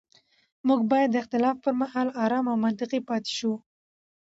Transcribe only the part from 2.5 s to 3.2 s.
او منطقي